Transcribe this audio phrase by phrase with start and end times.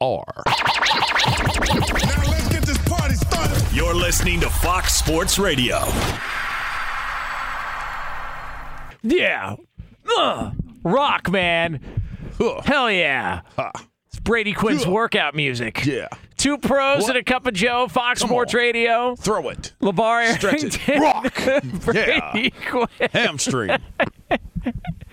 [0.00, 0.22] Now
[1.26, 3.60] let's get this party started.
[3.74, 5.78] You're listening to Fox Sports Radio.
[9.02, 9.56] Yeah.
[10.16, 10.54] Ugh.
[10.84, 11.80] Rock, man.
[12.64, 13.40] Hell yeah.
[14.06, 15.84] It's Brady Quinn's workout music.
[15.84, 16.06] Yeah.
[16.36, 17.10] Two pros What?
[17.10, 18.58] and a cup of Joe, Fox Come Sports on.
[18.60, 19.16] Radio.
[19.16, 19.72] Throw it.
[19.82, 21.00] LaVar Stretch it.
[21.00, 21.34] Rock.
[21.84, 22.86] Brady Quinn.
[23.12, 23.70] Hamstring.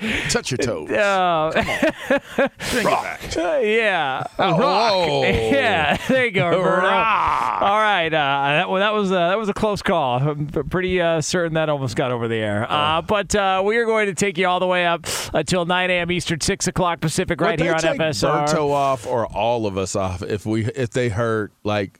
[0.30, 0.90] Touch your toes.
[0.92, 3.38] Oh, Bring it back.
[3.38, 4.24] uh, yeah.
[4.40, 5.24] Oh, whoa.
[5.56, 6.88] Yeah, there you go, Roberto.
[6.88, 7.62] Rock.
[7.62, 8.18] All right, uh,
[8.58, 10.20] that, well, that was uh, that was a close call.
[10.20, 12.66] I'm pretty uh, certain that almost got over the air.
[12.70, 12.74] Oh.
[12.76, 15.90] Uh, but uh, we are going to take you all the way up until 9
[15.90, 16.12] a.m.
[16.12, 18.48] Eastern, 6 o'clock Pacific, right Would here on take FSR.
[18.48, 22.00] Berto off or all of us off if we if they heard like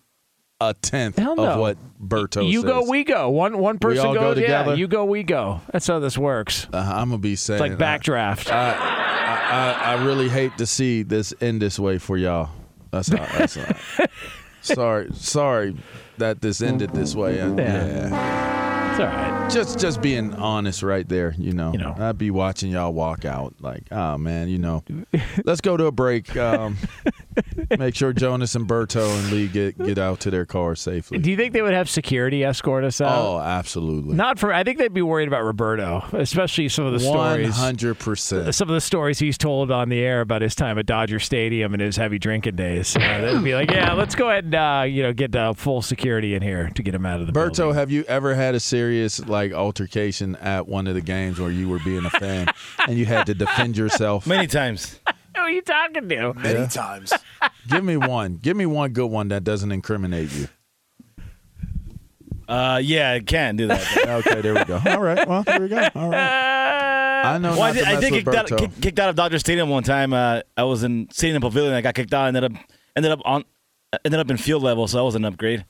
[0.62, 1.60] a tenth Hell of no.
[1.60, 2.70] what Berto you says.
[2.70, 3.30] go, we go.
[3.30, 4.44] One one person all go goes, yeah.
[4.44, 4.76] together?
[4.76, 5.62] You go, we go.
[5.72, 6.68] That's how this works.
[6.72, 8.52] Uh, I'm gonna be saying It's like backdraft.
[8.52, 12.50] I, I, I really hate to see this end this way for y'all.
[12.92, 13.18] That's all.
[13.18, 14.08] That's all.
[14.62, 15.76] sorry, sorry
[16.18, 17.42] that this ended this way.
[17.42, 18.55] Uh, yeah.
[18.96, 19.52] It's all right.
[19.52, 21.34] just just being honest right there.
[21.38, 21.96] You know, You know.
[22.00, 24.84] I'd be watching y'all walk out like, oh man, you know.
[25.44, 26.36] Let's go to a break.
[26.38, 26.78] Um,
[27.78, 31.18] make sure Jonas and Berto and Lee get get out to their cars safely.
[31.20, 33.18] Do you think they would have security escort us out?
[33.18, 34.16] Oh, absolutely.
[34.16, 34.54] Not for.
[34.54, 37.56] I think they'd be worried about Roberto, especially some of the One stories.
[37.58, 38.56] hundred percent.
[38.56, 41.74] Some of the stories he's told on the air about his time at Dodger Stadium
[41.74, 42.96] and his heavy drinking days.
[42.96, 45.82] Uh, they'd be like, "Yeah, let's go ahead and uh, you know get uh, full
[45.82, 48.56] security in here to get him out of the Berto, building." have you ever had
[48.56, 48.85] a serious
[49.28, 52.48] like altercation at one of the games where you were being a fan
[52.88, 54.28] and you had to defend yourself?
[54.28, 55.00] Many times.
[55.36, 56.34] Who are you talking to?
[56.34, 57.14] Many times.
[57.70, 58.38] Give me one.
[58.38, 60.48] Give me one good one that doesn't incriminate you.
[62.48, 63.86] Uh, yeah, I can do that.
[64.26, 64.80] Okay, there we go.
[64.86, 65.28] All right.
[65.28, 65.88] Well, there we go.
[65.96, 67.26] All right.
[67.26, 69.10] I know well, I not did, I mess did with kicked out, kick, kicked out
[69.10, 70.14] of Dodger Stadium one time.
[70.14, 71.74] Uh, I was in sitting in the pavilion.
[71.74, 72.28] I got kicked out.
[72.28, 73.46] And ended up ended up on
[74.06, 75.66] ended up in field level, so that was an upgrade.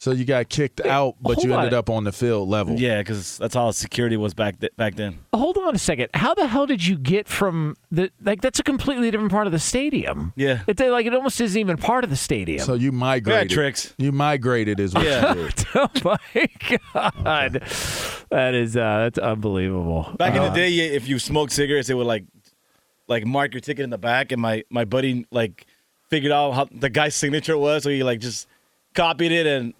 [0.00, 1.58] So you got kicked out, but hold you on.
[1.58, 2.78] ended up on the field level.
[2.78, 5.18] Yeah, because that's how security was back th- back then.
[5.34, 6.10] Hold on a second.
[6.14, 8.40] How the hell did you get from the like?
[8.40, 10.32] That's a completely different part of the stadium.
[10.36, 10.60] Yeah.
[10.68, 12.60] It's like it almost isn't even part of the stadium.
[12.64, 13.50] So you migrated.
[13.50, 13.92] tricks.
[13.98, 15.34] You migrated is what Yeah.
[15.34, 15.66] you did.
[15.74, 16.48] oh my
[16.94, 17.62] god,
[18.30, 20.14] that is uh, that's unbelievable.
[20.16, 22.24] Back in Uh, the day, if you smoked cigarettes, it would like
[23.08, 25.66] like mark your ticket in the back, and my my buddy like
[26.08, 28.46] figured out how the guy's signature was, so he like just
[28.94, 29.74] copied it and.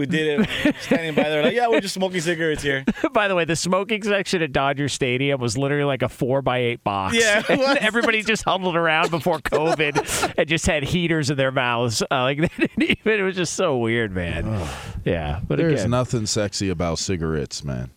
[0.00, 2.86] We did it standing by there, like, yeah, we're just smoking cigarettes here.
[3.12, 6.56] By the way, the smoking section at Dodger Stadium was literally like a four by
[6.56, 7.16] eight box.
[7.16, 12.00] Yeah, it everybody just huddled around before COVID and just had heaters in their mouths.
[12.10, 13.20] Uh, like they didn't even.
[13.20, 14.66] It was just so weird, man.
[15.04, 17.90] yeah, but There's again, nothing sexy about cigarettes, man.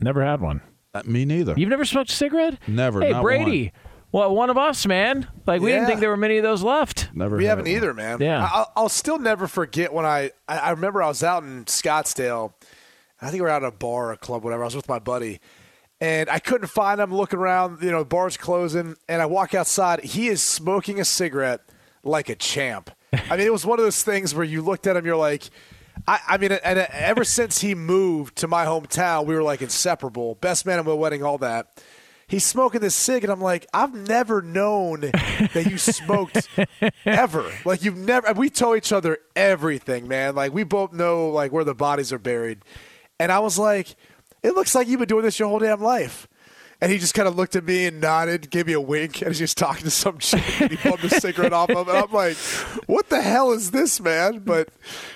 [0.00, 0.62] never had one.
[0.94, 1.52] Uh, me neither.
[1.54, 2.58] You've never smoked a cigarette?
[2.66, 3.72] Never, Hey, not Brady.
[4.10, 5.26] Well, one of us, man.
[5.46, 7.10] Like we didn't think there were many of those left.
[7.14, 7.36] Never.
[7.36, 8.20] We haven't either, man.
[8.20, 8.42] Yeah.
[8.42, 11.66] I- I'll, I'll still never forget when I, I, I remember I was out in
[11.66, 12.52] Scottsdale.
[13.20, 14.62] I think we were out at a bar, or a club, whatever.
[14.62, 15.40] I was with my buddy,
[16.00, 17.12] and I couldn't find him.
[17.14, 20.04] Looking around, you know, the bar's closing, and I walk outside.
[20.04, 21.60] He is smoking a cigarette
[22.04, 22.90] like a champ.
[23.12, 25.50] I mean, it was one of those things where you looked at him, you're like.
[26.06, 30.36] I, I mean, and ever since he moved to my hometown, we were like inseparable.
[30.36, 31.82] Best man at my wedding, all that.
[32.28, 36.46] He's smoking this cig, and I'm like, I've never known that you smoked
[37.06, 37.50] ever.
[37.64, 38.34] Like you've never.
[38.34, 40.34] We tell each other everything, man.
[40.34, 42.60] Like we both know like where the bodies are buried.
[43.18, 43.96] And I was like,
[44.42, 46.28] it looks like you've been doing this your whole damn life.
[46.80, 49.30] And he just kind of looked at me and nodded, gave me a wink, and
[49.30, 50.60] was just talking to some chick.
[50.60, 52.36] And he pulled the cigarette off of him, and I'm like,
[52.86, 54.40] what the hell is this, man?
[54.40, 54.68] But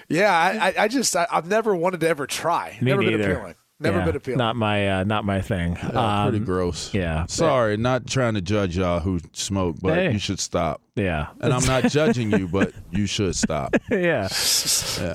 [0.08, 2.78] yeah, I, I, just I, I've never wanted to ever try.
[2.80, 3.54] Me never been neither.
[3.82, 3.96] Appealing.
[3.96, 4.38] Never Yeah, been appealing.
[4.38, 5.74] Not my, uh, not my thing.
[5.74, 6.92] Yeah, pretty Um, gross.
[6.94, 7.26] yeah.
[7.26, 10.12] Sorry, not trying to judge y'all who smoke, but Hey.
[10.12, 10.80] you should stop.
[10.96, 11.28] Yeah.
[11.40, 13.74] And I'm not judging you, but you should stop.
[13.90, 14.28] yeah.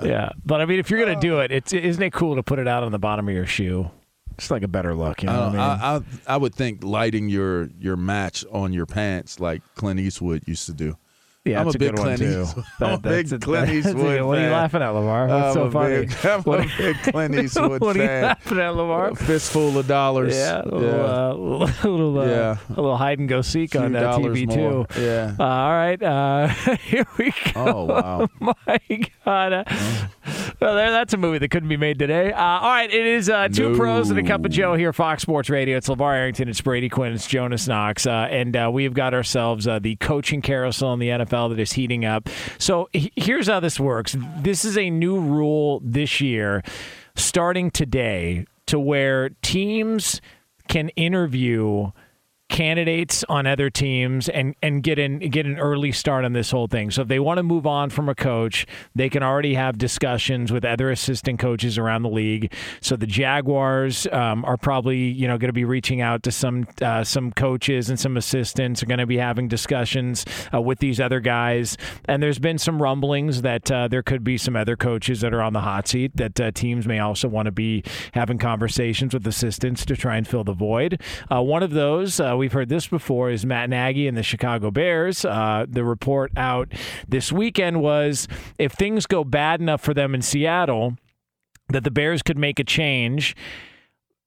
[0.04, 0.30] yeah.
[0.46, 2.68] But I mean, if you're gonna do it, it's isn't it cool to put it
[2.68, 3.90] out on the bottom of your shoe?
[4.38, 5.60] It's like a better look, you know I, what I mean?
[5.60, 6.02] I, I
[6.34, 10.74] I would think lighting your your match on your pants like Clint Eastwood used to
[10.74, 10.96] do.
[11.52, 12.42] Yeah, I'm that's a big good one Clint too.
[12.42, 12.66] Eastwood.
[12.80, 15.28] That- a big Clint Eastwood What are you laughing at, Lamar?
[15.28, 16.06] What's I'm so funny?
[16.06, 18.24] Big, I'm What- a big Clint Eastwood what are you fan.
[18.24, 19.10] laughing at, Lamar?
[19.10, 20.36] A fistful of dollars.
[20.36, 20.96] Yeah, a little, yeah.
[20.96, 21.34] Uh,
[21.90, 22.58] little, uh, Yeah.
[22.70, 24.86] a little hide and go seek on uh, TV more.
[24.86, 25.02] too.
[25.02, 25.36] Yeah.
[25.40, 26.48] Uh, all right, uh,
[26.84, 27.52] here we go.
[27.56, 28.28] Oh wow.
[28.40, 28.80] My
[29.26, 29.64] God, uh,
[30.60, 32.32] well, there, that's a movie that couldn't be made today.
[32.32, 33.78] Uh, all right, it is uh, two No.
[33.78, 35.78] pros and a cup of Joe here, Fox Sports Radio.
[35.78, 39.68] It's LaVar Arrington, it's Brady Quinn, it's Jonas Knox, uh, and uh, we've got ourselves
[39.68, 42.30] uh, the coaching carousel in the NFL that is heating up.
[42.58, 44.16] So he- here's how this works.
[44.40, 46.64] This is a new rule this year,
[47.16, 50.22] starting today, to where teams
[50.68, 51.92] can interview
[52.50, 56.68] candidates on other teams and and get in get an early start on this whole
[56.68, 56.90] thing.
[56.92, 58.66] So if they want to move on from a coach,
[58.96, 62.54] they can already have discussions with other assistant coaches around the league.
[62.82, 66.68] So the Jaguars um, are probably you know going to be reaching out to some
[66.82, 71.02] uh, some coaches and some assistants are going to be having discussions uh, with these
[71.02, 71.78] other guys.
[72.06, 75.42] And there's been some rumblings that uh, there could be some other coaches that are
[75.42, 77.84] on the hot seat that uh, teams may also want to be
[78.14, 81.02] having conversations with assistants to try and fill the void.
[81.30, 84.72] Uh, one of those, uh, we've heard this before, is Matt Nagy and the Chicago
[84.72, 85.26] Bears.
[85.26, 86.72] Uh, the report out
[87.08, 90.98] this weekend was if things go bad enough for them in Seattle,
[91.70, 93.36] that the Bears could make a change.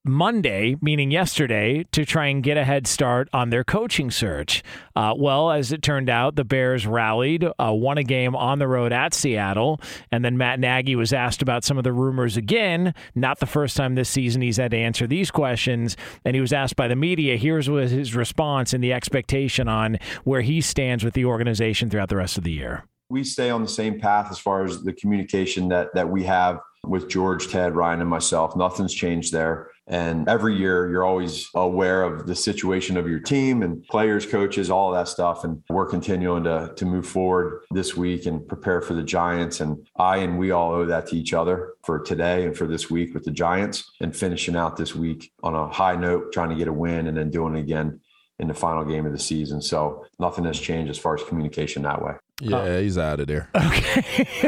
[0.05, 4.63] Monday, meaning yesterday, to try and get a head start on their coaching search.
[4.97, 8.67] Uh, well, as it turned out, the Bears rallied, uh, won a game on the
[8.67, 9.79] road at Seattle,
[10.11, 12.95] and then Matt Nagy was asked about some of the rumors again.
[13.15, 16.53] Not the first time this season he's had to answer these questions, and he was
[16.53, 17.37] asked by the media.
[17.37, 22.09] Here's was his response and the expectation on where he stands with the organization throughout
[22.09, 22.85] the rest of the year.
[23.11, 26.61] we stay on the same path as far as the communication that that we have
[26.87, 28.57] with George, Ted, Ryan, and myself.
[28.57, 29.69] Nothing's changed there.
[29.91, 34.71] And every year, you're always aware of the situation of your team and players, coaches,
[34.71, 35.43] all that stuff.
[35.43, 39.61] And we're continuing to to move forward this week and prepare for the Giants.
[39.61, 42.89] And I and we all owe that to each other for today and for this
[42.89, 46.57] week with the Giants and finishing out this week on a high note, trying to
[46.57, 48.01] get a win and then doing it again
[48.39, 49.61] in the final game of the season.
[49.61, 52.15] So nothing has changed as far as communication that way.
[52.41, 53.49] Yeah, he's out of there.
[53.55, 54.41] Okay.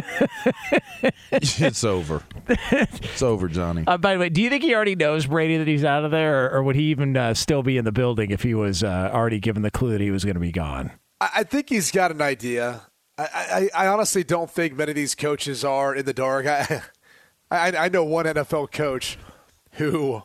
[1.33, 2.23] it's over.
[2.49, 3.85] It's over, Johnny.
[3.87, 6.11] Uh, by the way, do you think he already knows Brady that he's out of
[6.11, 8.83] there, or, or would he even uh, still be in the building if he was
[8.83, 10.93] uh, already given the clue that he was going to be gone?
[11.21, 12.83] I, I think he's got an idea.
[13.19, 16.47] I, I, I honestly don't think many of these coaches are in the dark.
[16.47, 16.83] I,
[17.51, 19.19] I, I know one NFL coach
[19.73, 20.23] who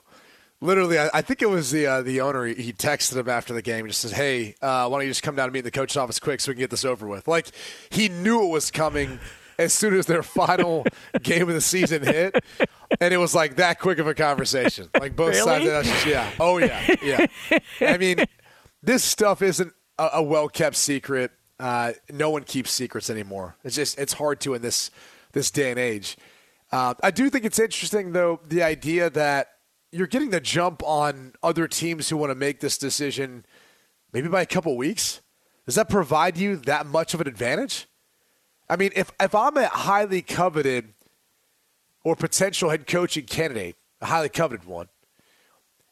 [0.62, 2.45] literally, I, I think it was the uh, the owner.
[2.45, 3.86] He, he texted him after the game.
[3.86, 5.71] He just said, "Hey, uh, why don't you just come down and meet in the
[5.71, 7.48] coach's office quick so we can get this over with?" Like
[7.89, 9.19] he knew it was coming
[9.59, 10.86] as soon as their final
[11.21, 12.44] game of the season hit,
[13.00, 14.89] and it was like that quick of a conversation.
[15.00, 15.65] Like both sides.
[15.65, 16.31] Of that, yeah.
[16.39, 16.95] Oh yeah.
[17.01, 17.25] Yeah.
[17.81, 18.18] I mean,
[18.83, 21.31] this stuff isn't a, a well kept secret.
[21.59, 23.56] Uh, no one keeps secrets anymore.
[23.63, 24.92] It's just it's hard to in this
[25.31, 26.18] this day and age.
[26.71, 29.50] Uh, I do think it's interesting though the idea that
[29.97, 33.45] you're getting the jump on other teams who want to make this decision
[34.13, 35.21] maybe by a couple weeks.
[35.65, 37.88] Does that provide you that much of an advantage?
[38.69, 40.94] I mean, if if I'm a highly coveted
[42.03, 44.88] or potential head coaching candidate, a highly coveted one,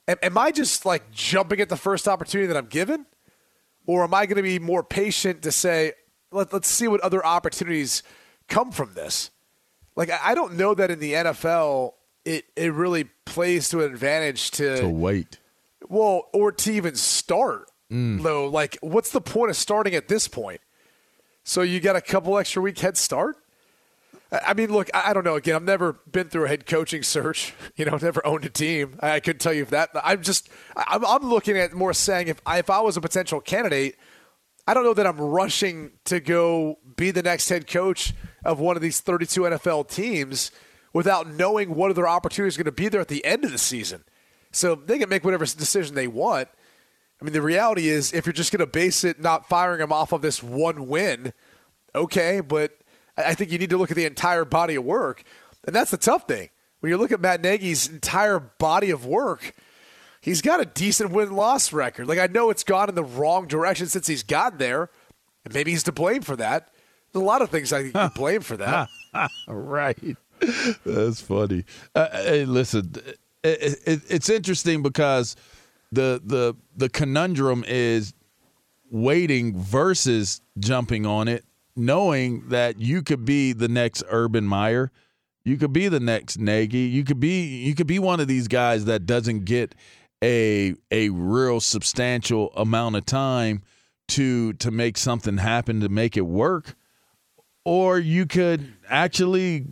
[0.08, 3.06] am, am I just like jumping at the first opportunity that I'm given?
[3.88, 5.94] Or am I going to be more patient to say,
[6.32, 8.04] Let, let's see what other opportunities
[8.48, 9.32] come from this?
[9.96, 11.94] Like, I I don't know that in the NFL,
[12.26, 15.40] it, it really plays to an advantage to, To wait.
[15.88, 17.70] well, or to even start.
[17.92, 18.24] Mm.
[18.24, 20.60] Though, like, what's the point of starting at this point?
[21.44, 23.38] So you got a couple extra week head start?
[24.32, 25.36] I mean, look, I don't know.
[25.36, 27.54] Again, I've never been through a head coaching search.
[27.76, 28.98] You know, never owned a team.
[29.02, 29.92] I I couldn't tell you if that.
[30.04, 33.40] I'm just, I'm, I'm looking at more saying if I, if I was a potential
[33.40, 33.96] candidate,
[34.68, 38.14] I don't know that I'm rushing to go be the next head coach
[38.44, 40.50] of one of these 32 NFL teams
[40.96, 43.58] without knowing what other opportunities are going to be there at the end of the
[43.58, 44.02] season.
[44.54, 46.48] So they can make whatever decision they want.
[47.22, 49.92] I mean, the reality is, if you're just going to base it not firing him
[49.92, 51.34] off of this one win,
[51.94, 52.78] okay, but
[53.18, 55.24] I think you need to look at the entire body of work.
[55.66, 56.48] And that's the tough thing.
[56.80, 59.54] When you look at Matt Nagy's entire body of work,
[60.22, 62.08] he's got a decent win loss record.
[62.08, 64.90] Like, I know it's gone in the wrong direction since he's gotten there,
[65.44, 66.70] and maybe he's to blame for that.
[67.12, 68.88] There's a lot of things I think you can blame for that.
[69.48, 69.98] Right.
[70.86, 71.66] That's funny.
[71.94, 72.94] Uh, hey, listen,
[73.44, 75.36] it, it, it's interesting because
[75.92, 78.14] the the the conundrum is
[78.92, 84.92] waiting versus jumping on it, knowing that you could be the next Urban Meyer,
[85.44, 88.48] you could be the next Nagy, you could be you could be one of these
[88.48, 89.76] guys that doesn't get
[90.24, 93.62] a a real substantial amount of time
[94.08, 96.76] to to make something happen to make it work,
[97.64, 99.66] or you could actually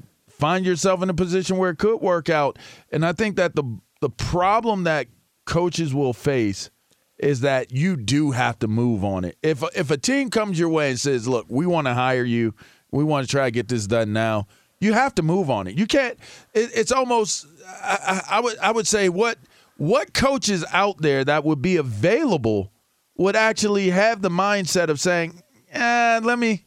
[0.44, 2.60] find yourself in a position where it could work out.
[2.92, 3.64] And I think that the
[4.02, 5.08] the problem that
[5.46, 6.70] coaches will face
[7.18, 9.38] is that you do have to move on it.
[9.42, 12.54] If if a team comes your way and says, "Look, we want to hire you.
[12.92, 14.48] We want to try to get this done now."
[14.82, 15.78] You have to move on it.
[15.78, 16.20] You can't.
[16.54, 17.48] It, it's almost.
[17.82, 18.58] I, I, I would.
[18.58, 19.38] I would say what
[19.78, 22.74] what coaches out there that would be available
[23.16, 26.66] would actually have the mindset of saying, eh, "Let me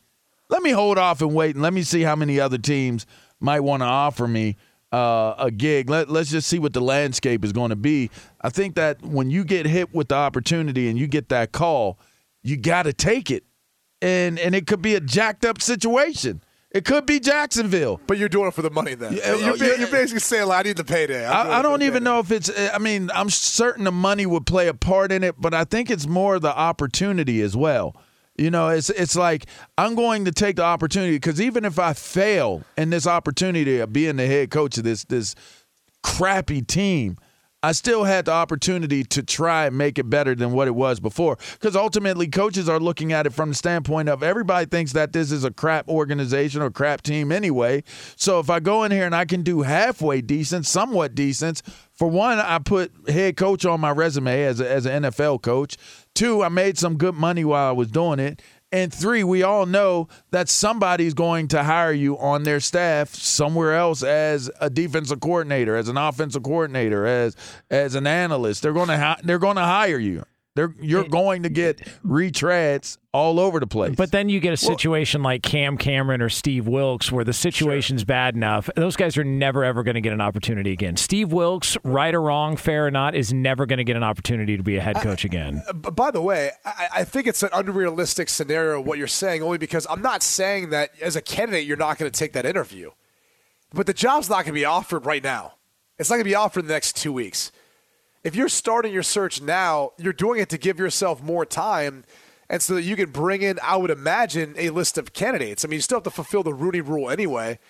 [0.48, 3.04] let me hold off and wait, and let me see how many other teams
[3.40, 4.56] might want to offer me
[4.92, 5.90] uh, a gig.
[5.90, 8.10] Let, let's just see what the landscape is going to be.
[8.40, 11.98] I think that when you get hit with the opportunity and you get that call,
[12.42, 13.44] you got to take it,
[14.00, 16.42] and and it could be a jacked up situation.
[16.70, 18.00] It could be Jacksonville.
[18.06, 19.14] But you're doing it for the money then.
[19.14, 19.74] Yeah, you're, uh, yeah.
[19.78, 21.24] you're basically saying, I need the payday.
[21.24, 22.04] I, I don't even payday.
[22.04, 22.50] know if it's.
[22.70, 25.90] I mean, I'm certain the money would play a part in it, but I think
[25.90, 27.96] it's more the opportunity as well.
[28.38, 29.46] You know, it's it's like
[29.78, 33.92] I'm going to take the opportunity because even if I fail in this opportunity of
[33.92, 35.34] being the head coach of this this
[36.02, 37.16] crappy team,
[37.62, 41.00] I still had the opportunity to try and make it better than what it was
[41.00, 41.36] before.
[41.54, 45.32] Because ultimately, coaches are looking at it from the standpoint of everybody thinks that this
[45.32, 47.82] is a crap organization or crap team anyway.
[48.14, 51.62] So if I go in here and I can do halfway decent, somewhat decent,
[51.92, 55.76] for one, I put head coach on my resume as a, as an NFL coach.
[56.16, 58.40] Two, I made some good money while I was doing it.
[58.72, 63.74] And three, we all know that somebody's going to hire you on their staff somewhere
[63.76, 67.36] else as a defensive coordinator, as an offensive coordinator, as
[67.70, 68.62] as an analyst.
[68.62, 70.24] They're going to hi- they're going to hire you.
[70.56, 73.94] They're you're going to get retreads all over the place.
[73.94, 78.04] But then you get a situation like Cam Cameron or Steve Wilks where the situation's
[78.04, 78.68] bad enough.
[78.74, 80.96] Those guys are never, ever going to get an opportunity again.
[80.96, 84.56] Steve Wilks, right or wrong, fair or not, is never going to get an opportunity
[84.56, 85.62] to be a head coach again.
[85.68, 89.58] Uh, by the way, I, I think it's an unrealistic scenario what you're saying, only
[89.58, 92.92] because I'm not saying that as a candidate you're not going to take that interview,
[93.74, 95.54] but the job's not going to be offered right now.
[95.98, 97.52] It's not going to be offered in the next two weeks.
[98.26, 102.02] If you're starting your search now, you're doing it to give yourself more time,
[102.50, 105.64] and so that you can bring in, I would imagine, a list of candidates.
[105.64, 107.60] I mean, you still have to fulfill the Rooney Rule anyway,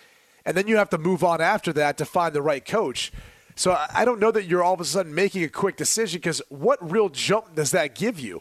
[0.46, 3.12] and then you have to move on after that to find the right coach.
[3.54, 6.40] So I don't know that you're all of a sudden making a quick decision because
[6.48, 8.40] what real jump does that give you?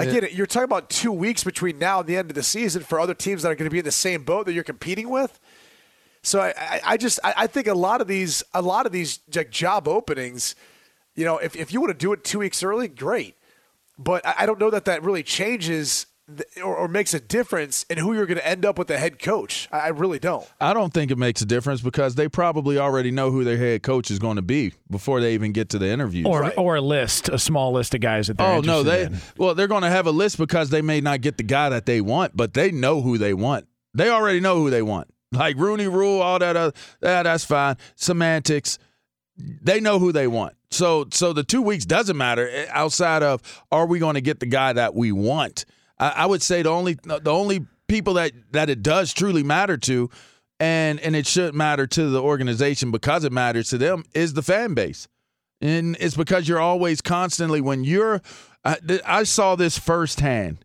[0.00, 0.32] I get it.
[0.32, 3.12] You're talking about two weeks between now and the end of the season for other
[3.12, 5.38] teams that are going to be in the same boat that you're competing with.
[6.22, 8.92] So I, I, I just I, I think a lot of these a lot of
[8.92, 10.54] these like job openings,
[11.14, 13.36] you know, if, if you want to do it two weeks early, great.
[13.98, 16.06] But I, I don't know that that really changes
[16.62, 19.18] or, or makes a difference in who you're going to end up with the head
[19.18, 19.68] coach.
[19.70, 20.48] I, I really don't.
[20.60, 23.82] I don't think it makes a difference because they probably already know who their head
[23.82, 26.26] coach is going to be before they even get to the interview.
[26.26, 29.18] Or, or a list, a small list of guys that they're Oh no, they in.
[29.36, 31.86] well they're going to have a list because they may not get the guy that
[31.86, 33.66] they want, but they know who they want.
[33.94, 35.08] They already know who they want.
[35.32, 37.76] Like Rooney Rule, all that, other, that that's fine.
[37.96, 38.78] Semantics,
[39.36, 40.54] they know who they want.
[40.70, 44.40] So so the two weeks doesn't matter eh, outside of are we going to get
[44.40, 45.64] the guy that we want.
[45.98, 49.76] I, I would say the only the only people that that it does truly matter
[49.76, 50.10] to,
[50.58, 54.42] and and it should matter to the organization because it matters to them is the
[54.42, 55.08] fan base.
[55.60, 58.20] And it's because you're always constantly when you're.
[58.64, 60.64] I, I saw this firsthand.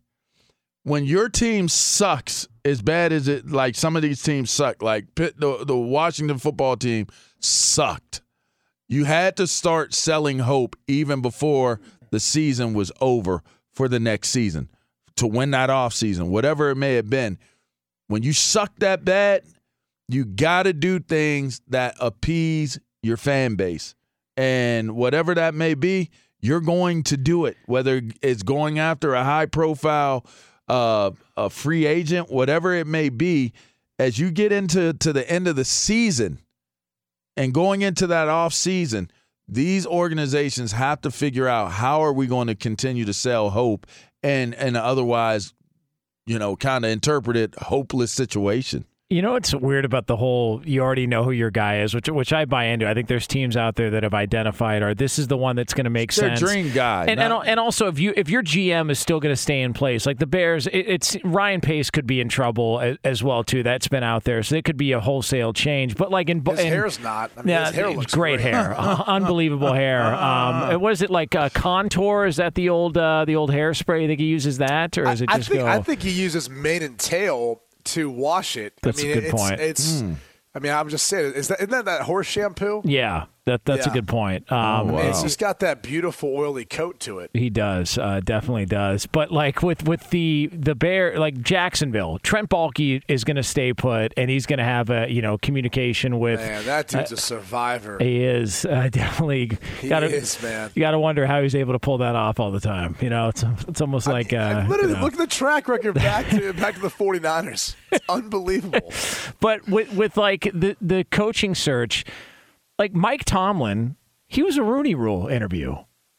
[0.84, 5.14] When your team sucks as bad as it, like some of these teams suck, like
[5.14, 7.06] the the Washington football team
[7.40, 8.22] sucked.
[8.88, 11.80] You had to start selling hope even before
[12.10, 13.42] the season was over
[13.72, 14.70] for the next season
[15.16, 17.38] to win that off season, whatever it may have been.
[18.06, 19.42] When you suck that bad,
[20.08, 23.94] you got to do things that appease your fan base.
[24.36, 29.24] And whatever that may be, you're going to do it, whether it's going after a
[29.24, 30.24] high profile
[30.68, 33.52] uh, a free agent, whatever it may be.
[33.98, 36.40] As you get into to the end of the season
[37.38, 39.10] and going into that off season,
[39.46, 43.86] these organizations have to figure out how are we going to continue to sell hope
[44.22, 45.54] and and otherwise,
[46.26, 48.84] you know, kind of interpret it hopeless situation.
[49.10, 52.10] You know what's weird about the whole you already know who your guy is, which
[52.10, 52.86] which I buy into.
[52.86, 55.72] I think there's teams out there that have identified or this is the one that's
[55.72, 56.40] going to make Their sense.
[56.40, 57.06] dream guy.
[57.06, 59.62] And, not- and and also if you if your GM is still going to stay
[59.62, 63.22] in place, like the Bears, it, it's Ryan Pace could be in trouble as, as
[63.24, 63.62] well too.
[63.62, 65.96] That's been out there, so it could be a wholesale change.
[65.96, 67.30] But like in His in, hair's not.
[67.34, 68.52] I mean, yeah, his hair looks great, great.
[68.52, 70.04] hair, unbelievable hair.
[70.16, 71.34] Um, what is it like?
[71.34, 72.26] Uh, contour?
[72.26, 74.02] Is that the old uh, the old hairspray?
[74.02, 75.66] You think he uses that, or is it I just think, go?
[75.66, 77.62] I think he uses mane and tail
[77.94, 78.74] to wash it.
[78.82, 79.60] That's I a mean, good it's, point.
[79.60, 80.00] It's.
[80.00, 80.12] Hmm.
[80.54, 82.82] I mean, I'm just saying, is that isn't that that horse shampoo?
[82.84, 84.50] yeah, That that's a good point.
[84.52, 84.98] Um, Oh, wow.
[85.08, 87.30] It's just got that beautiful oily coat to it.
[87.32, 89.06] He does, uh, definitely does.
[89.06, 93.72] But like with with the the bear, like Jacksonville, Trent Baalke is going to stay
[93.72, 96.40] put, and he's going to have a you know communication with.
[96.40, 97.96] Man, that dude's a survivor.
[97.98, 99.56] He is uh, definitely.
[99.80, 100.70] He gotta, is, man.
[100.74, 102.96] You got to wonder how he's able to pull that off all the time.
[103.00, 104.32] You know, it's it's almost like.
[104.32, 105.04] I Uh, literally you know.
[105.04, 107.74] look at the track record back to back to the 49ers.
[107.92, 108.92] It's unbelievable.
[109.40, 112.04] But with with like the the coaching search,
[112.78, 115.76] like Mike Tomlin, he was a Rooney Rule interview.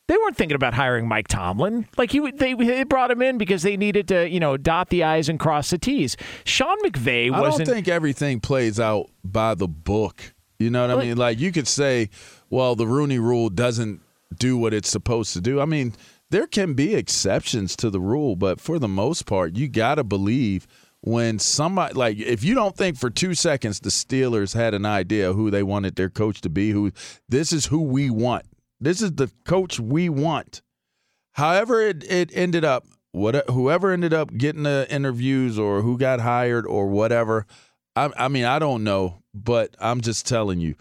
[0.07, 1.87] They weren't thinking about hiring Mike Tomlin.
[1.95, 5.03] Like he, they, they brought him in because they needed to, you know, dot the
[5.03, 6.17] i's and cross the t's.
[6.45, 7.69] Sean McVay I don't wasn't.
[7.69, 10.33] think everything plays out by the book.
[10.57, 11.15] You know what I mean?
[11.15, 12.09] Like you could say,
[12.49, 14.01] well, the Rooney Rule doesn't
[14.35, 15.61] do what it's supposed to do.
[15.61, 15.93] I mean,
[16.31, 20.03] there can be exceptions to the rule, but for the most part, you got to
[20.03, 20.67] believe
[21.01, 25.33] when somebody like if you don't think for 2 seconds the Steelers had an idea
[25.33, 26.91] who they wanted their coach to be, who
[27.27, 28.45] this is who we want.
[28.79, 30.61] This is the coach we want.
[31.33, 36.19] However, it, it ended up, what whoever ended up getting the interviews or who got
[36.19, 37.45] hired or whatever,
[37.95, 40.75] I, I mean, I don't know, but I'm just telling you,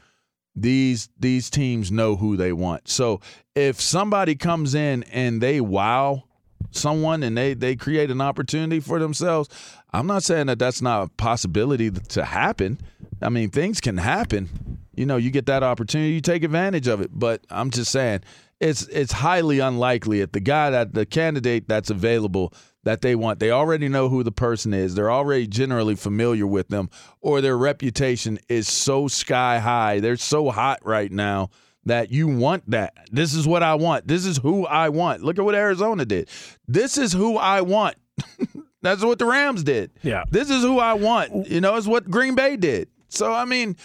[0.55, 2.89] these these teams know who they want.
[2.89, 3.21] So
[3.55, 6.25] if somebody comes in and they wow
[6.71, 9.49] someone and they they create an opportunity for themselves,
[9.93, 12.79] I'm not saying that that's not a possibility to happen.
[13.23, 14.79] I mean, things can happen.
[14.95, 17.11] You know, you get that opportunity, you take advantage of it.
[17.13, 18.21] But I'm just saying,
[18.61, 22.53] it's it's highly unlikely if the guy that the candidate that's available
[22.85, 24.95] that they want, they already know who the person is.
[24.95, 26.91] They're already generally familiar with them,
[27.21, 30.01] or their reputation is so sky high.
[30.01, 31.51] They're so hot right now
[31.85, 32.95] that you want that.
[33.11, 34.07] This is what I want.
[34.09, 35.23] This is who I want.
[35.23, 36.29] Look at what Arizona did.
[36.67, 37.97] This is who I want.
[38.83, 39.91] That's what the Rams did.
[40.03, 40.25] Yeah.
[40.31, 41.49] This is who I want.
[41.49, 42.89] You know, it's what Green Bay did.
[43.09, 43.77] So I mean,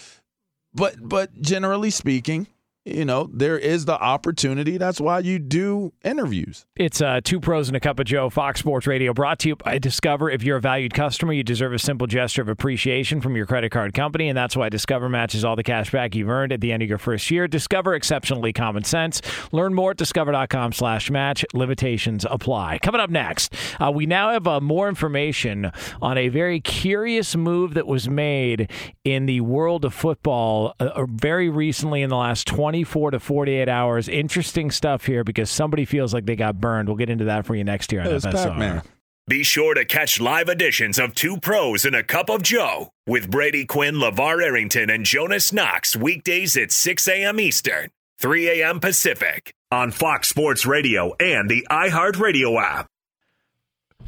[0.74, 2.46] but but generally speaking,
[2.84, 4.76] you know, there is the opportunity.
[4.76, 6.66] That's why you do interviews.
[6.76, 9.56] It's uh, two pros and a cup of Joe, Fox Sports Radio, brought to you
[9.56, 10.30] by Discover.
[10.30, 13.70] If you're a valued customer, you deserve a simple gesture of appreciation from your credit
[13.70, 16.72] card company, and that's why Discover matches all the cash back you've earned at the
[16.72, 17.48] end of your first year.
[17.48, 19.22] Discover exceptionally common sense.
[19.50, 21.44] Learn more at discover.com slash match.
[21.54, 22.80] Limitations apply.
[22.82, 25.72] Coming up next, uh, we now have uh, more information
[26.02, 28.70] on a very curious move that was made
[29.04, 34.08] in the world of football uh, very recently in the last 24 to 48 hours.
[34.08, 36.88] Interesting stuff here because somebody feels like they got burned.
[36.88, 38.48] We'll get into that for you next year on It was FSR.
[38.48, 38.82] Pac-Man.
[39.28, 43.30] Be sure to catch live editions of Two Pros and a Cup of Joe with
[43.30, 47.38] Brady Quinn, LaVar Arrington, and Jonas Knox weekdays at 6 a.m.
[47.38, 48.80] Eastern, 3 a.m.
[48.80, 52.88] Pacific on Fox Sports Radio and the iHeartRadio app.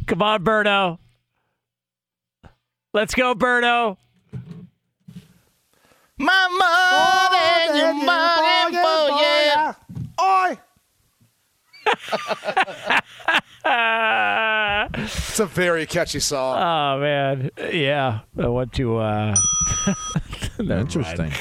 [0.07, 0.98] Come on, Berto.
[2.92, 3.96] Let's go, Berto.
[6.18, 9.74] My money, you bargain for, yeah.
[10.18, 10.59] Oi!
[14.98, 16.57] It's a very catchy song.
[16.57, 18.20] oh man, yeah.
[18.38, 18.96] I want to.
[18.98, 19.35] Uh.
[20.59, 21.33] Interesting.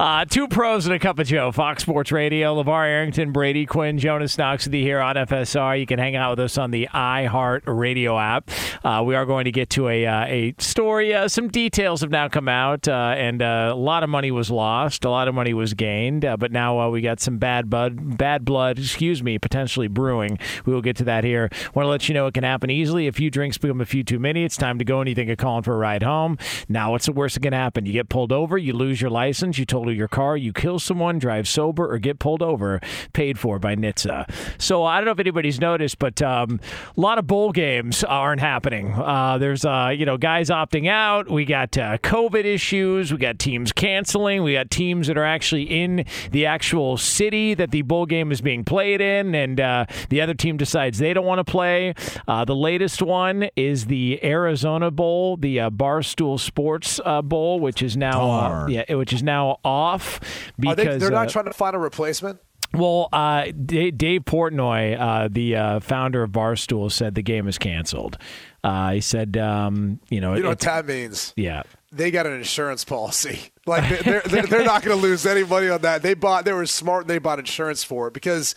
[0.00, 1.52] Uh, two pros and a cup of Joe.
[1.52, 2.60] Fox Sports Radio.
[2.62, 5.78] LaVar Arrington, Brady Quinn, Jonas Knox with you here on FSR.
[5.78, 8.50] You can hang out with us on the iHeart Radio app.
[8.84, 11.14] Uh, we are going to get to a uh, a story.
[11.14, 14.50] Uh, some details have now come out, uh, and uh, a lot of money was
[14.50, 15.04] lost.
[15.04, 18.18] A lot of money was gained, uh, but now uh, we got some bad bud,
[18.18, 18.78] bad blood.
[18.78, 20.38] Excuse me, potentially brewing.
[20.64, 21.50] We will get to that here.
[21.74, 23.06] Want to let you know it can happen easily.
[23.08, 24.44] A few drinks become a few too many.
[24.44, 26.38] It's time to go, and you think of calling for a ride home.
[26.68, 27.86] Now, what's the worst that can happen?
[27.86, 31.18] You get pulled over, you lose your license, you total your car, you kill someone,
[31.18, 32.80] drive sober, or get pulled over,
[33.12, 34.30] paid for by NHTSA.
[34.58, 36.60] So I don't know if anybody's noticed, but um,
[36.96, 38.92] a lot of bowl games aren't happening.
[38.94, 41.30] Uh, there's uh, you know guys opting out.
[41.30, 43.12] We got uh, COVID issues.
[43.12, 44.42] We got teams canceling.
[44.42, 48.40] We got teams that are actually in the actual city that the bowl game is
[48.40, 51.94] being played in, and uh, the other team decides they don't want to play.
[52.28, 57.82] Uh, the latest one is the Arizona Bowl, the uh, Barstool Sports uh, Bowl, which
[57.82, 60.22] is now uh, yeah, which is now off Are
[60.58, 62.38] because they, they're uh, not trying to find a replacement?
[62.74, 67.56] well, uh, Dave, Dave Portnoy, uh, the uh, founder of Barstool, said the game is
[67.58, 68.18] canceled.
[68.62, 71.32] Uh, he said, um, you know, You know what it's- that means?
[71.36, 71.62] yeah.
[71.90, 73.50] They got an insurance policy.
[73.68, 76.00] Like they- they're they're, they're not going to lose any money on that.
[76.02, 76.46] They bought.
[76.46, 77.06] They were smart.
[77.06, 78.54] They bought insurance for it because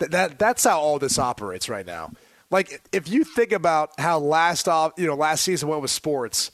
[0.00, 2.10] th- that that's how all this operates right now.
[2.50, 6.50] Like if you think about how last off, you know, last season went with sports.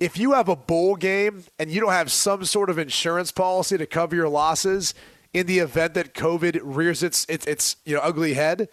[0.00, 3.78] If you have a bowl game and you don't have some sort of insurance policy
[3.78, 4.94] to cover your losses
[5.32, 8.68] in the event that COVID rears its its, its you know ugly head,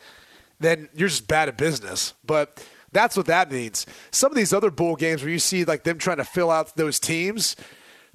[0.60, 2.14] then you're just bad at business.
[2.26, 3.86] But that's what that means.
[4.12, 6.76] Some of these other bowl games where you see like them trying to fill out
[6.76, 7.56] those teams,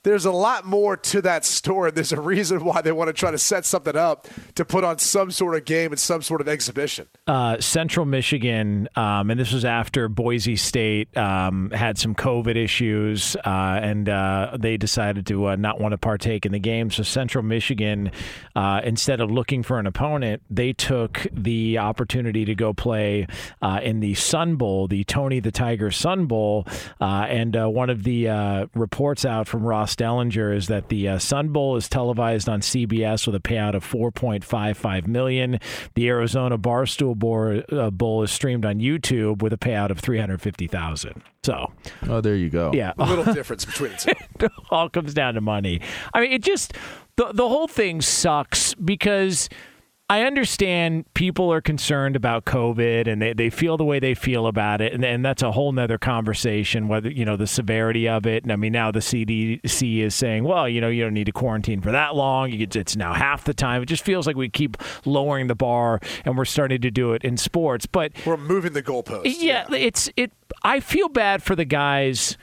[0.07, 1.91] there's a lot more to that story.
[1.91, 5.01] There's a reason why they want to try to set something up to put on
[5.01, 7.09] some sort of game and some sort of exhibition.
[7.27, 13.35] Uh, Central Michigan, um, and this was after Boise State um, had some COVID issues,
[13.45, 16.89] uh, and uh, they decided to uh, not want to partake in the game.
[16.93, 18.13] So Central Michigan,
[18.55, 23.27] uh, instead of looking for an opponent, they took the opportunity to go play
[23.61, 26.65] uh, in the Sun Bowl, the Tony the Tiger Sun Bowl,
[27.01, 31.77] and one of the reports out from Ross Dellenger is that the uh, Sun Bowl
[31.77, 35.59] is televised on CBS with a payout of 4.55 million.
[35.95, 37.13] The Arizona Barstool
[37.73, 41.23] uh, Bowl is streamed on YouTube with a payout of 350,000.
[41.43, 41.73] So,
[42.09, 42.73] oh, there you go.
[42.75, 44.49] Yeah, a little difference between the two.
[44.71, 45.81] all comes down to money.
[46.13, 46.73] I mean, it just
[47.17, 49.49] the the whole thing sucks because
[50.09, 54.47] I understand people are concerned about COVID and they, they feel the way they feel
[54.47, 54.93] about it.
[54.93, 58.45] And, and that's a whole nother conversation, whether, you know, the severity of it.
[58.45, 61.33] And I mean, now the CDC is saying, well, you know, you don't need to
[61.33, 62.53] quarantine for that long.
[62.53, 63.83] It's now half the time.
[63.83, 67.25] It just feels like we keep lowering the bar and we're starting to do it
[67.25, 67.87] in sports.
[67.87, 69.23] But we're moving the goalposts.
[69.25, 69.77] Yeah, yeah.
[69.77, 70.31] it's, it,
[70.63, 72.39] I feel bad for the guys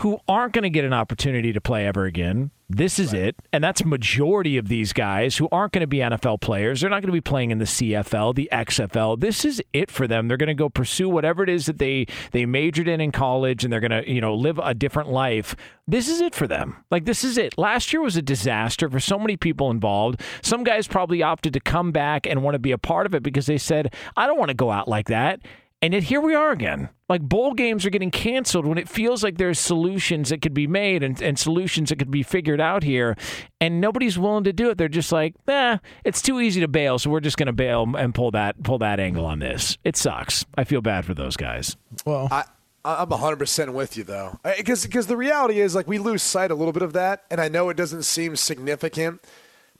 [0.00, 2.50] who aren't going to get an opportunity to play ever again.
[2.70, 3.22] This is right.
[3.22, 3.36] it.
[3.52, 6.80] And that's majority of these guys who aren't going to be NFL players.
[6.80, 9.18] They're not going to be playing in the CFL, the XFL.
[9.18, 10.28] This is it for them.
[10.28, 13.64] They're going to go pursue whatever it is that they they majored in in college
[13.64, 15.56] and they're going to, you know, live a different life.
[15.88, 16.76] This is it for them.
[16.90, 17.56] Like this is it.
[17.56, 20.20] Last year was a disaster for so many people involved.
[20.42, 23.22] Some guys probably opted to come back and want to be a part of it
[23.22, 25.40] because they said, "I don't want to go out like that."
[25.80, 26.88] And yet here we are again.
[27.08, 30.66] Like bowl games are getting canceled when it feels like there's solutions that could be
[30.66, 33.16] made and, and solutions that could be figured out here.
[33.60, 34.78] And nobody's willing to do it.
[34.78, 38.12] They're just like, eh, it's too easy to bail, so we're just gonna bail and
[38.12, 39.78] pull that pull that angle on this.
[39.84, 40.44] It sucks.
[40.56, 41.76] I feel bad for those guys.
[42.04, 42.44] Well I
[42.84, 44.38] I'm 100% with you though.
[44.56, 47.40] Because because the reality is like we lose sight a little bit of that and
[47.40, 49.22] I know it doesn't seem significant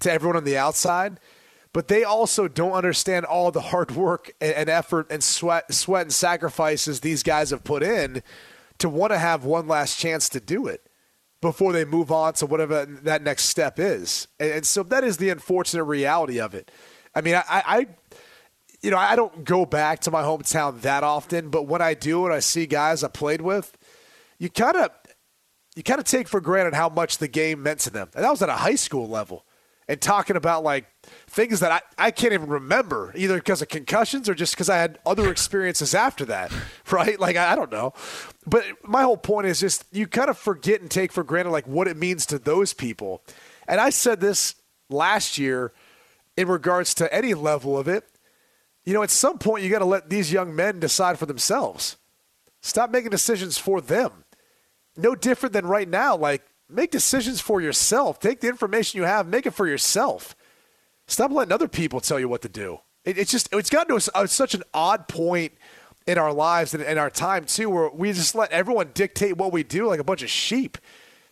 [0.01, 1.19] to everyone on the outside
[1.73, 6.13] but they also don't understand all the hard work and, effort and sweat, sweat and
[6.13, 8.23] sacrifices these guys have put in
[8.79, 10.89] to want to have one last chance to do it
[11.41, 14.29] before they move on to whatever that next step is.
[14.41, 16.71] And, so that is the unfortunate reality of it.
[17.15, 17.87] I mean, I, I,
[18.81, 22.25] you know, I don't go back to my hometown that often, but when I do
[22.25, 23.77] and I see guys I played with,
[24.39, 24.91] you kind of,
[25.77, 28.09] you kind of take for granted how much the game meant to them.
[28.15, 29.45] And that was at a high school level.
[29.89, 30.85] And talking about like
[31.29, 34.77] things that I, I can't even remember either because of concussions or just because I
[34.77, 36.53] had other experiences after that,
[36.91, 37.19] right?
[37.19, 37.95] Like, I, I don't know.
[38.47, 41.67] But my whole point is just you kind of forget and take for granted like
[41.67, 43.23] what it means to those people.
[43.67, 44.57] And I said this
[44.91, 45.73] last year
[46.37, 48.05] in regards to any level of it.
[48.85, 51.97] You know, at some point, you got to let these young men decide for themselves.
[52.63, 54.25] Stop making decisions for them.
[54.97, 56.17] No different than right now.
[56.17, 58.19] Like, make decisions for yourself.
[58.21, 60.37] Take the information you have, make it for yourself.
[61.07, 62.81] Stop letting other people tell you what to do.
[63.05, 65.53] It, it's just it's gotten to a, such an odd point
[66.07, 69.53] in our lives and in our time too, where we just let everyone dictate what
[69.53, 70.79] we do like a bunch of sheep.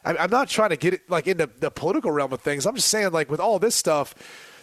[0.04, 2.66] I, I'm not trying to get it like into the political realm of things.
[2.66, 4.14] I'm just saying like with all this stuff,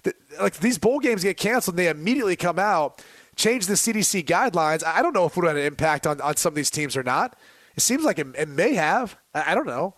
[0.04, 3.02] that, like these bowl games get canceled, and they immediately come out
[3.36, 4.84] change the CDC guidelines.
[4.86, 6.96] I don't know if it would have an impact on, on some of these teams
[6.96, 7.38] or not.
[7.76, 9.18] It seems like it, it may have.
[9.34, 9.96] I, I don't know.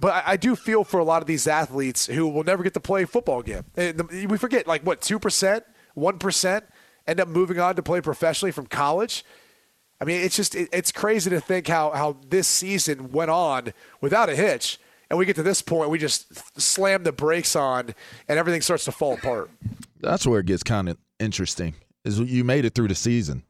[0.00, 2.74] But I, I, do feel for a lot of these athletes who will never get
[2.74, 3.64] to play football again.
[4.28, 5.62] we forget, like, what, 2%,
[5.96, 6.62] 1%
[7.06, 9.24] end up moving on to play professionally from college?
[10.00, 13.72] I mean, it's just, it, it's crazy to think how, how this season went on
[14.00, 14.78] without a hitch.
[15.10, 17.94] And we get to this point, we just slam the brakes on,
[18.28, 19.50] and everything starts to fall apart.
[20.00, 21.74] That's where it gets kind of interesting.
[22.04, 23.42] Is you made it through the season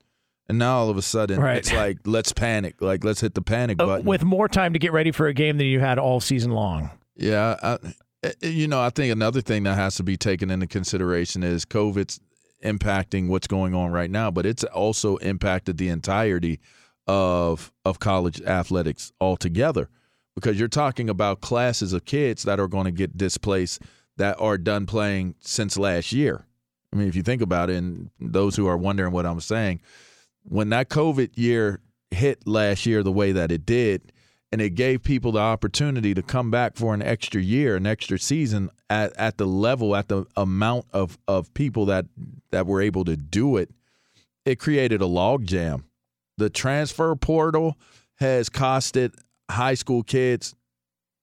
[0.48, 1.58] and now all of a sudden, right.
[1.58, 4.78] it's like let's panic, like let's hit the panic uh, button with more time to
[4.78, 6.90] get ready for a game than you had all season long.
[7.16, 7.78] Yeah, I,
[8.22, 11.42] eh, eh, you know, I think another thing that has to be taken into consideration
[11.42, 12.20] is COVID's
[12.64, 16.60] impacting what's going on right now, but it's also impacted the entirety
[17.06, 19.88] of of college athletics altogether
[20.34, 23.82] because you're talking about classes of kids that are going to get displaced
[24.16, 26.44] that are done playing since last year.
[26.92, 29.80] I mean, if you think about it, and those who are wondering what I'm saying,
[30.48, 31.80] when that COVID year
[32.10, 34.12] hit last year the way that it did,
[34.50, 38.18] and it gave people the opportunity to come back for an extra year, an extra
[38.18, 42.06] season at, at the level, at the amount of, of people that
[42.50, 43.70] that were able to do it,
[44.44, 45.84] it created a logjam.
[46.38, 47.76] The transfer portal
[48.16, 49.14] has costed
[49.50, 50.54] high school kids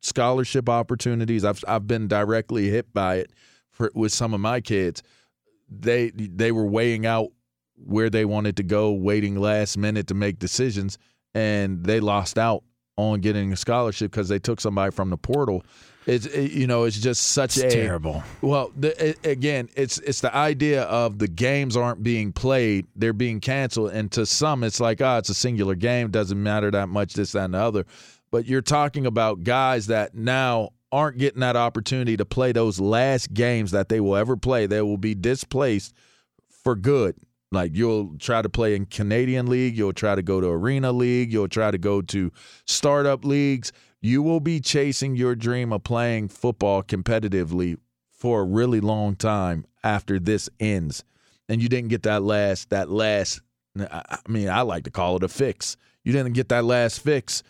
[0.02, 1.44] scholarship opportunities.
[1.44, 3.32] I've I've been directly hit by it
[3.72, 5.02] for, with some of my kids.
[5.68, 7.30] They they were weighing out
[7.78, 10.98] where they wanted to go, waiting last minute to make decisions,
[11.34, 12.64] and they lost out
[12.98, 15.64] on getting a scholarship because they took somebody from the portal
[16.06, 18.24] It's it, you know it's just such It's a terrible.
[18.42, 23.14] Well, the, it, again, it's it's the idea of the games aren't being played; they're
[23.14, 26.90] being canceled, and to some, it's like, oh, it's a singular game, doesn't matter that
[26.90, 27.86] much, this, that, and the other.
[28.32, 33.34] But you're talking about guys that now aren't getting that opportunity to play those last
[33.34, 34.68] games that they will ever play.
[34.68, 35.94] They will be displaced
[36.64, 37.16] for good.
[37.52, 41.32] Like you'll try to play in Canadian League, you'll try to go to Arena League,
[41.32, 42.32] you'll try to go to
[42.66, 43.72] startup leagues.
[44.02, 47.78] You will be chasing your dream of playing football competitively
[48.12, 51.04] for a really long time after this ends.
[51.48, 53.42] And you didn't get that last that last
[53.78, 55.76] I mean, I like to call it a fix.
[56.04, 57.44] You didn't get that last fix.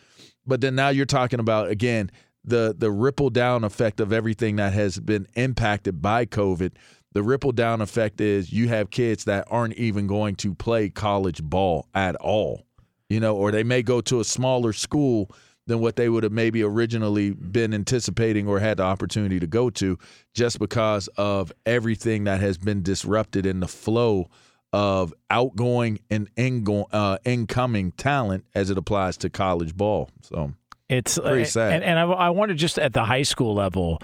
[0.45, 2.11] But then now you're talking about again
[2.43, 6.73] the the ripple down effect of everything that has been impacted by COVID.
[7.15, 11.41] The ripple down effect is you have kids that aren't even going to play college
[11.41, 12.65] ball at all.
[13.09, 15.31] You know, or they may go to a smaller school
[15.65, 19.69] than what they would have maybe originally been anticipating or had the opportunity to go
[19.69, 19.97] to
[20.33, 24.27] just because of everything that has been disrupted in the flow
[24.73, 30.09] of outgoing and ingo- uh, incoming talent as it applies to college ball.
[30.21, 30.51] So
[30.89, 31.75] It's Pretty sad.
[31.75, 34.01] And, and I, I wonder just at the high school level,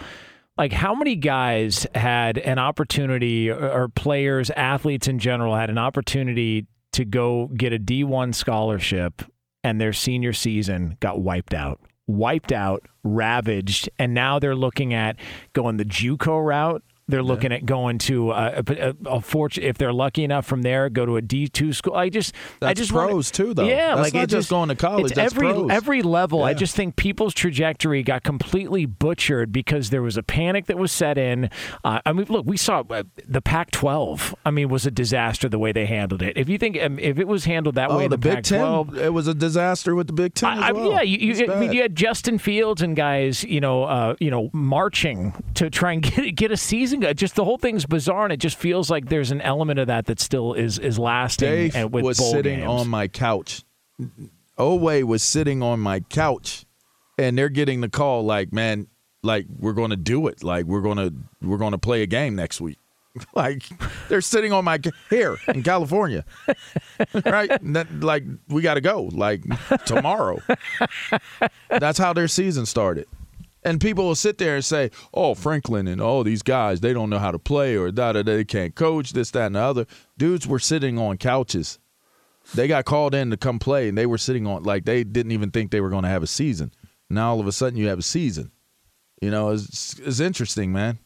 [0.62, 6.68] like how many guys had an opportunity, or, players, athletes in general, had an opportunity
[6.92, 9.24] to go get a D1 scholarship
[9.64, 11.82] and their senior season got wiped out.
[12.06, 15.16] Wiped out, ravaged, and now they're looking at
[15.54, 16.84] going the JUCO route.
[17.08, 20.90] They're looking at going to a, a, a fortune if they're lucky enough from there,
[20.90, 21.94] go to a D two school.
[21.96, 23.68] I just, I That's just pros, wonder- too, though.
[23.68, 25.70] Yeah, That's like not just going to college, every pros.
[25.72, 26.44] every level.
[26.44, 30.92] I just think people's trajectory got completely butchered because there was a panic that was
[30.92, 31.50] set in.
[31.84, 34.34] Uh, I mean, look, we saw uh, the Pac-12.
[34.46, 36.38] I mean, was a disaster the way they handled it.
[36.38, 38.36] If you think um, if it was handled that way, oh, in the the, Big
[38.36, 40.60] Pac-12, Ten, it was a disaster with the Big Ten.
[40.60, 43.60] I, as I, yeah, you, you, I mean, you had Justin Fields and guys, you
[43.60, 46.91] know, uh, you know, marching to try and get get a season.
[47.00, 47.12] Going.
[47.12, 49.88] Uh, just the whole thing's bizarre, and it just feels like there's an element of
[49.88, 51.50] that that still is is lasting.
[51.50, 52.70] Dave and with was sitting games.
[52.70, 53.64] on my couch.
[54.58, 56.66] Oway was sitting on my couch,
[57.18, 58.88] and they're getting the call like, man,
[59.24, 60.44] like we're going to do it.
[60.44, 62.78] Like we're going to we're going to play a game next week.
[63.36, 63.64] like
[64.08, 66.24] they're sitting on my here in California,
[67.26, 67.50] right?
[67.74, 69.44] That, like we got to go like
[69.86, 70.40] tomorrow.
[71.70, 73.08] That's how their season started.
[73.64, 77.10] And people will sit there and say, "Oh, Franklin and all these guys, they don't
[77.10, 79.86] know how to play, or da da, they can't coach this, that, and the other."
[80.18, 81.78] Dudes were sitting on couches.
[82.56, 85.32] They got called in to come play, and they were sitting on like they didn't
[85.32, 86.72] even think they were going to have a season.
[87.10, 88.52] Now all of a sudden, you have a season.
[89.22, 90.98] You know, it's, it's interesting, man.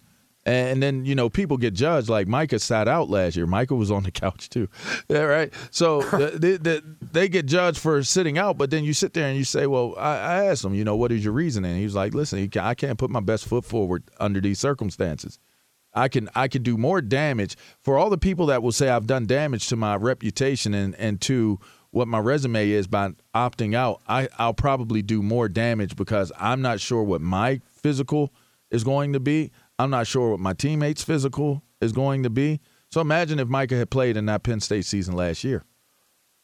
[0.47, 2.07] And then you know people get judged.
[2.07, 3.47] Like Micah sat out last year.
[3.47, 4.67] Micah was on the couch too,
[5.09, 5.51] yeah, right.
[5.71, 6.01] So
[6.35, 8.57] they, they, they get judged for sitting out.
[8.57, 10.95] But then you sit there and you say, "Well, I, I asked him, you know,
[10.95, 13.65] what is your reasoning?" And he was like, "Listen, I can't put my best foot
[13.65, 15.39] forward under these circumstances.
[15.95, 19.07] I can I can do more damage for all the people that will say I've
[19.07, 21.59] done damage to my reputation and and to
[21.91, 24.01] what my resume is by opting out.
[24.07, 28.33] I I'll probably do more damage because I'm not sure what my physical
[28.69, 29.51] is going to be.
[29.77, 32.61] I'm not sure what my teammates' physical is going to be.
[32.91, 35.63] So imagine if Micah had played in that Penn State season last year.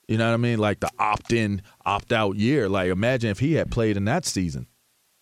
[0.08, 0.60] You know what I mean?
[0.60, 2.68] Like the opt in, opt out year.
[2.68, 4.68] Like imagine if he had played in that season.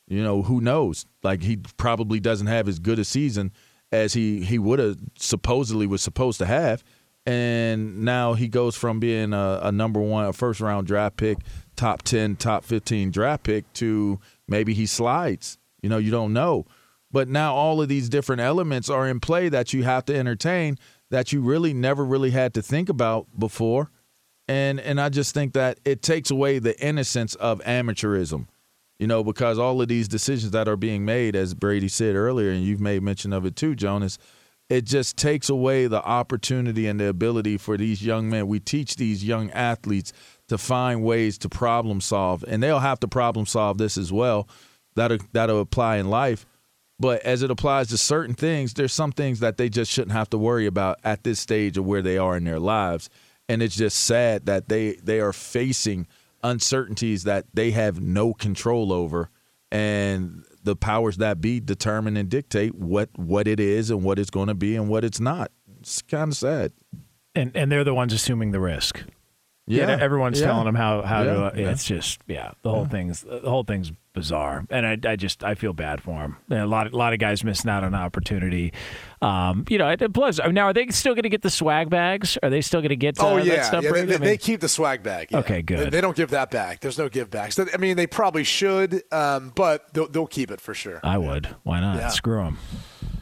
[0.07, 1.05] You know, who knows?
[1.21, 3.51] Like he probably doesn't have as good a season
[3.91, 6.83] as he he would have supposedly was supposed to have.
[7.25, 11.37] And now he goes from being a, a number one, a first round draft pick,
[11.75, 15.59] top 10, top 15 draft pick to maybe he slides.
[15.83, 16.65] You know, you don't know.
[17.11, 20.77] But now all of these different elements are in play that you have to entertain
[21.09, 23.89] that you really never really had to think about before.
[24.47, 28.47] And and I just think that it takes away the innocence of amateurism.
[28.99, 32.51] You know, because all of these decisions that are being made, as Brady said earlier,
[32.51, 34.17] and you've made mention of it too, Jonas,
[34.67, 38.47] it just takes away the opportunity and the ability for these young men.
[38.47, 40.11] We teach these young athletes
[40.49, 44.49] to find ways to problem solve, and they'll have to problem solve this as well.
[44.95, 46.45] That'll that'll apply in life.
[46.99, 50.29] But as it applies to certain things, there's some things that they just shouldn't have
[50.31, 53.09] to worry about at this stage of where they are in their lives.
[53.47, 56.07] And it's just sad that they they are facing
[56.43, 59.29] uncertainties that they have no control over
[59.71, 64.29] and the powers that be determine and dictate what what it is and what it's
[64.29, 65.51] going to be and what it's not.
[65.79, 66.73] It's kind of sad.
[67.33, 69.03] and and they're the ones assuming the risk.
[69.77, 69.97] Yeah.
[69.99, 70.47] everyone's Yeah.
[70.47, 71.29] telling them how how to.
[71.29, 71.35] Yeah.
[71.37, 71.69] Uh, Yeah.
[71.71, 75.53] It's just yeah, the whole thing's the whole thing's bizarre, and I, I just I
[75.55, 76.37] feel bad for him.
[76.51, 78.73] a lot a lot of guys missing out on opportunity.
[79.21, 82.37] Um, you know, plus now are they still going to get the swag bags?
[82.41, 83.19] Are they still going to get?
[83.19, 85.27] Uh, Oh that yeah, stuff yeah they, they, I mean- they keep the swag bag.
[85.31, 85.37] yeah.
[85.39, 85.79] Okay, good.
[85.79, 86.79] They, they don't give that back.
[86.79, 87.59] There's no give backs.
[87.59, 90.99] I mean, they probably should, um, but they'll, they'll keep it for sure.
[91.03, 91.47] I would.
[91.63, 92.11] Why not?
[92.13, 92.57] Screw them.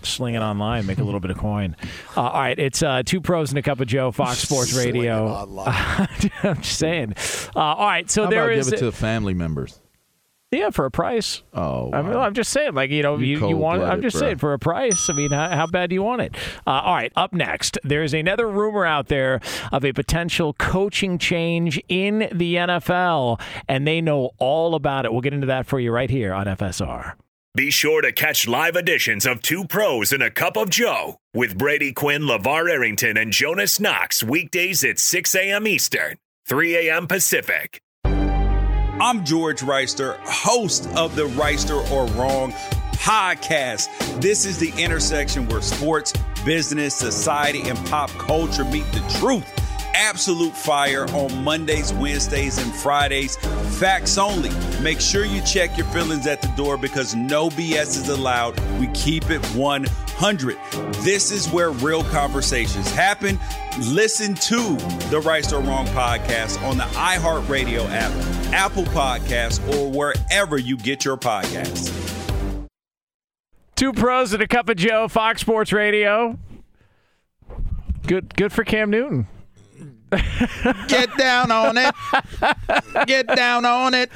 [0.05, 1.75] Sling it online, make a little bit of coin.
[2.15, 5.27] Uh, all right, it's uh, two pros and a cup of Joe, Fox Sports Radio.
[5.65, 7.13] I'm just saying.
[7.55, 9.79] Uh, all right, so How there is give it to the family members?
[10.49, 11.43] yeah for a price.
[11.53, 12.21] Oh, I mean, wow.
[12.21, 13.83] I'm just saying, like you know, You you, you want.
[13.83, 14.27] I'm just bro.
[14.27, 15.09] saying for a price.
[15.09, 16.35] I mean, how, how bad do you want it?
[16.65, 21.81] Uh, all right, up next, there's another rumor out there of a potential coaching change
[21.89, 25.11] in the NFL, and they know all about it.
[25.11, 27.15] We'll get into that for you right here on FSR.
[27.57, 31.57] Be sure to catch live editions of Two Pros and a Cup of Joe with
[31.57, 35.65] Brady Quinn, LaVar Arrington, and Jonas Knox weekdays at 6 a.m.
[35.65, 37.07] Eastern, 3 a.m.
[37.07, 37.81] Pacific.
[38.03, 42.51] I'm George Reister, host of the Reister or Wrong
[42.91, 43.87] podcast.
[44.21, 46.13] This is the intersection where sports,
[46.45, 49.51] business, society, and pop culture meet the truth.
[49.95, 53.35] Absolute fire on Mondays, Wednesdays, and Fridays.
[53.77, 54.49] Facts only.
[54.81, 58.59] Make sure you check your feelings at the door because no BS is allowed.
[58.79, 60.57] We keep it 100.
[61.03, 63.39] This is where real conversations happen.
[63.79, 64.77] Listen to
[65.11, 68.11] the Right or Wrong podcast on the iHeartRadio app,
[68.51, 71.93] Apple Podcasts, or wherever you get your podcasts.
[73.75, 76.39] Two pros and a cup of Joe, Fox Sports Radio.
[78.07, 79.27] Good, good for Cam Newton.
[80.87, 81.93] Get down on it.
[83.07, 84.11] Get down on it.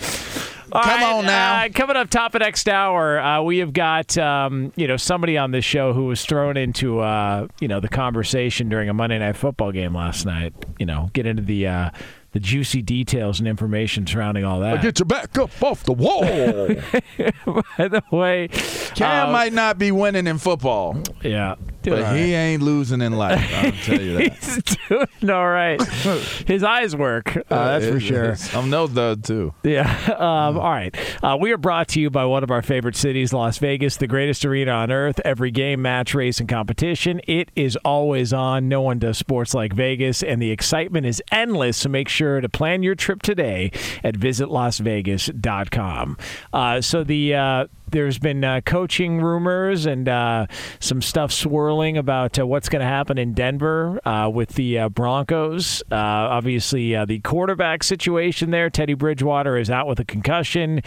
[0.72, 1.64] All Come right, on now.
[1.64, 5.38] Uh, coming up top of next hour, uh, we have got um, you know somebody
[5.38, 9.20] on this show who was thrown into uh, you know the conversation during a Monday
[9.20, 10.54] Night Football game last night.
[10.80, 11.90] You know, get into the uh,
[12.32, 14.82] the juicy details and information surrounding all that.
[14.82, 16.22] Get your back up off the wall.
[17.78, 18.48] By the way,
[18.96, 23.40] Cam uh, might not be winning in football, yeah, but he ain't losing in life.
[23.56, 24.34] I'll tell you that.
[24.34, 25.82] He's doing all right.
[26.48, 27.36] His eyes work.
[27.50, 28.36] Uh, that's for sure.
[28.54, 29.54] I'm no dud too.
[29.64, 29.98] Yeah.
[30.22, 30.96] Um, all right.
[31.24, 34.06] Uh, we are brought to you by one of our favorite cities, Las Vegas, the
[34.08, 35.20] greatest arena on earth.
[35.26, 37.22] Every game, match, race, and competition.
[37.28, 38.70] It is always on.
[38.70, 41.78] No one does sports like Vegas, and the excitement is endless.
[41.78, 43.72] So make sure to plan your trip today
[44.04, 46.18] at visitlasvegas.com.
[46.54, 47.68] Uh, so the.
[47.92, 50.48] There's been uh, coaching rumors and uh,
[50.80, 54.90] some stuff swirling about uh, what's going to happen in Denver uh, with the uh,
[54.90, 55.84] Broncos.
[55.92, 58.70] Uh, obviously, the quarterback situation there.
[58.70, 60.82] Teddy Bridgewater is out with a concussion.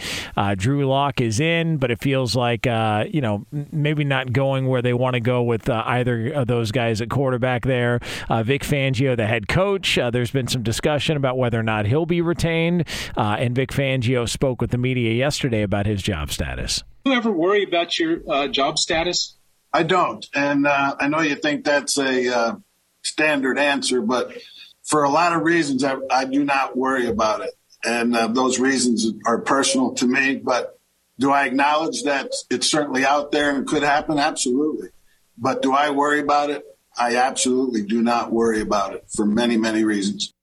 [0.55, 4.93] Drew Lock is in, but it feels like you know maybe not going where they
[4.93, 7.99] want to go with either of those guys at quarterback there.
[8.43, 9.99] Vic Fangio, the head coach.
[10.11, 14.59] There's been some discussion about whether or not he'll be retained, and Vic Fangio spoke
[14.59, 16.83] with the media yesterday about his job status.
[17.05, 19.37] You ever worry about your uh, job status?
[19.71, 20.25] I don't.
[20.33, 22.55] And uh, I know you think that's a uh,
[23.03, 24.35] standard answer, but
[24.83, 27.51] for a lot of reasons, I, I do not worry about it.
[27.83, 30.37] And uh, those reasons are personal to me.
[30.37, 30.79] But
[31.19, 34.17] do I acknowledge that it's certainly out there and it could happen?
[34.17, 34.89] Absolutely.
[35.37, 36.65] But do I worry about it?
[36.97, 40.33] I absolutely do not worry about it for many, many reasons.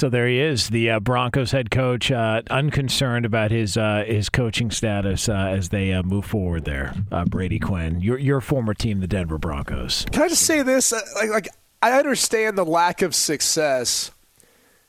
[0.00, 4.28] So there he is, the uh, Broncos head coach, uh, unconcerned about his uh, his
[4.28, 6.64] coaching status uh, as they uh, move forward.
[6.64, 10.04] There, uh, Brady Quinn, your your former team, the Denver Broncos.
[10.10, 10.92] Can I just say this?
[10.92, 11.48] Uh, Like, like
[11.80, 14.10] I understand the lack of success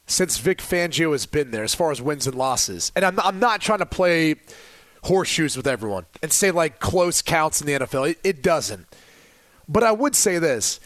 [0.07, 2.91] since Vic Fangio has been there, as far as wins and losses.
[2.95, 4.37] And I'm I'm not trying to play
[5.03, 8.09] horseshoes with everyone and say like close counts in the NFL.
[8.09, 8.87] It, it doesn't.
[9.69, 10.79] But I would say this: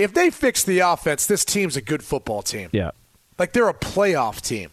[0.00, 2.68] if they fix the offense, this team's a good football team.
[2.72, 2.90] Yeah,
[3.42, 4.70] Like they're a playoff team.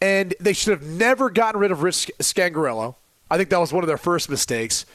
[0.00, 2.94] And they should have never gotten rid of Rich Scangarello.
[3.30, 4.86] I think that was one of their first mistakes.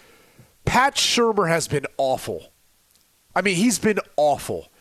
[0.65, 2.51] Pat Shurmur has been awful.
[3.35, 4.71] I mean, he's been awful.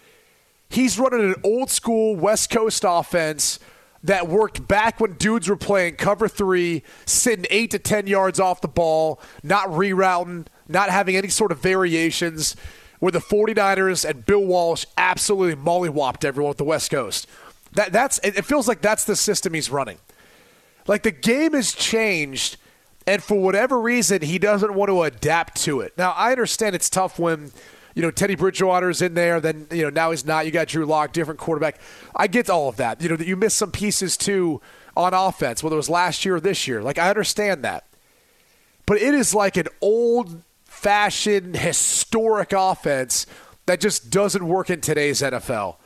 [0.70, 3.58] He's running an old school West Coast offense
[4.02, 8.62] that worked back when dudes were playing cover three, sitting eight to 10 yards off
[8.62, 12.56] the ball, not rerouting, not having any sort of variations,
[13.00, 17.26] where the 49ers and Bill Walsh absolutely mollywopped everyone with the West Coast.
[17.74, 19.98] That, that's it feels like that's the system he's running.
[20.86, 22.56] Like the game has changed,
[23.06, 25.96] and for whatever reason, he doesn't want to adapt to it.
[25.96, 27.52] Now, I understand it's tough when,
[27.94, 30.44] you know, Teddy Bridgewater's in there, then, you know, now he's not.
[30.44, 31.80] You got Drew Lock, different quarterback.
[32.14, 33.00] I get all of that.
[33.00, 34.60] You know, that you miss some pieces too
[34.96, 36.82] on offense, whether it was last year or this year.
[36.82, 37.86] Like, I understand that.
[38.86, 43.26] But it is like an old fashioned, historic offense
[43.66, 45.76] that just doesn't work in today's NFL.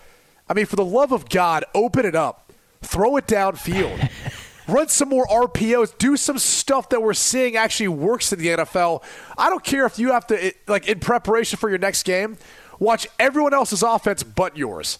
[0.48, 2.52] I mean, for the love of God, open it up.
[2.82, 4.10] throw it downfield.
[4.68, 5.96] Run some more RPOs.
[5.96, 9.02] Do some stuff that we're seeing actually works in the NFL.
[9.38, 12.36] I don't care if you have to, like, in preparation for your next game,
[12.78, 14.98] watch everyone else's offense but yours.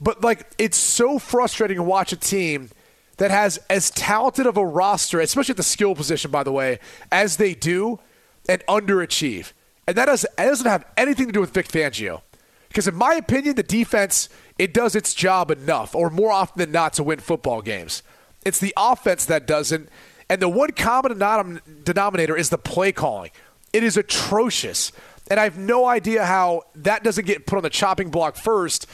[0.00, 2.70] But, like, it's so frustrating to watch a team
[3.18, 6.78] that has as talented of a roster, especially at the skill position, by the way,
[7.10, 8.00] as they do,
[8.48, 9.52] and underachieve.
[9.86, 12.22] And that, does, that doesn't have anything to do with Vic Fangio.
[12.72, 16.72] Because, in my opinion, the defense, it does its job enough, or more often than
[16.72, 18.02] not, to win football games.
[18.46, 19.90] It's the offense that doesn't.
[20.30, 23.30] And the one common denominator is the play calling.
[23.74, 24.90] It is atrocious.
[25.30, 28.86] And I have no idea how that doesn't get put on the chopping block first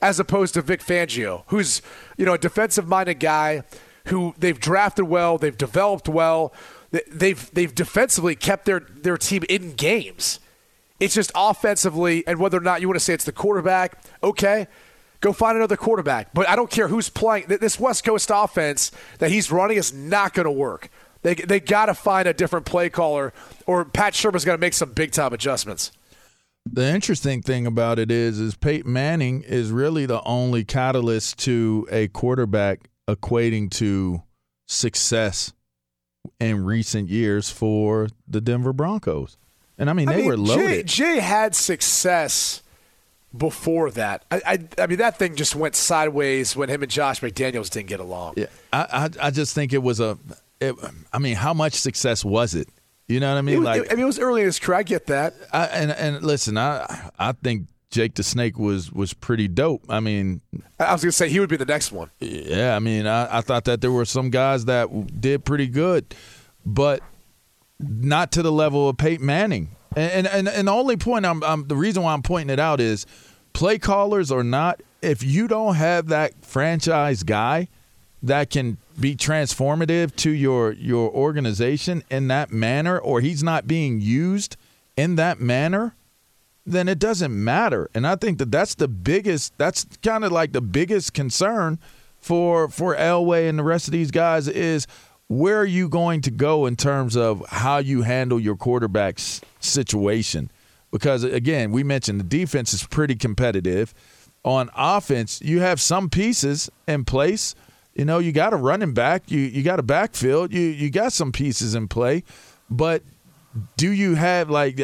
[0.00, 1.82] as opposed to Vic Fangio, who's,
[2.16, 3.64] you know, a defensive minded guy
[4.06, 6.54] who they've drafted well, they've developed well,
[7.10, 10.38] they've they've defensively kept their, their team in games.
[11.00, 14.68] It's just offensively, and whether or not you want to say it's the quarterback, okay.
[15.20, 16.34] Go find another quarterback.
[16.34, 17.46] But I don't care who's playing.
[17.48, 20.90] This West Coast offense that he's running is not going to work.
[21.22, 23.32] They, they got to find a different play caller,
[23.66, 25.92] or Pat Shurmur's to make some big time adjustments.
[26.66, 31.88] The interesting thing about it is, is Peyton Manning is really the only catalyst to
[31.90, 34.22] a quarterback equating to
[34.66, 35.52] success
[36.40, 39.36] in recent years for the Denver Broncos.
[39.78, 40.86] And I mean, they I mean, were loaded.
[40.86, 42.62] Jay, Jay had success
[43.36, 44.24] before that.
[44.30, 47.88] I, I, I, mean, that thing just went sideways when him and Josh McDaniels didn't
[47.88, 48.34] get along.
[48.36, 50.18] Yeah, I, I, I just think it was a.
[50.60, 50.74] It,
[51.12, 52.68] I mean, how much success was it?
[53.08, 53.58] You know what I mean?
[53.58, 54.78] Was, like, I mean, it was early in his career.
[54.78, 55.34] I get that.
[55.52, 59.84] I, and and listen, I I think Jake the Snake was was pretty dope.
[59.88, 60.40] I mean,
[60.80, 62.10] I was gonna say he would be the next one.
[62.20, 66.14] Yeah, I mean, I, I thought that there were some guys that did pretty good,
[66.64, 67.02] but
[67.80, 69.70] not to the level of Peyton Manning.
[69.96, 72.80] And and and the only point I'm, I'm the reason why I'm pointing it out
[72.80, 73.06] is
[73.52, 77.68] play callers or not, if you don't have that franchise guy
[78.22, 84.00] that can be transformative to your your organization in that manner or he's not being
[84.00, 84.56] used
[84.96, 85.94] in that manner,
[86.66, 87.88] then it doesn't matter.
[87.94, 91.78] And I think that that's the biggest that's kind of like the biggest concern
[92.20, 94.86] for for Elway and the rest of these guys is
[95.28, 100.50] where are you going to go in terms of how you handle your quarterback's situation?
[100.90, 103.94] Because again, we mentioned the defense is pretty competitive.
[104.44, 107.54] On offense, you have some pieces in place.
[107.94, 111.12] You know, you got a running back, you you got a backfield, you you got
[111.12, 112.24] some pieces in play,
[112.68, 113.02] but
[113.76, 114.80] do you have like